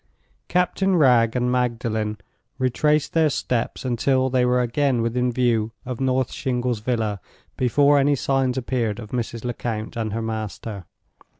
Captain 0.47 0.95
Wragge 0.95 1.35
and 1.35 1.51
Magdalen 1.51 2.17
retraced 2.57 3.13
their 3.13 3.29
steps 3.29 3.85
until 3.85 4.31
they 4.31 4.43
were 4.45 4.59
again 4.59 5.03
within 5.03 5.31
view 5.31 5.73
of 5.85 6.01
North 6.01 6.31
Shingles 6.31 6.79
Villa 6.79 7.21
before 7.55 7.99
any 7.99 8.15
signs 8.15 8.57
appeared 8.57 8.97
of 8.97 9.11
Mrs. 9.11 9.45
Lecount 9.45 9.95
and 9.95 10.11
her 10.11 10.23
master. 10.23 10.85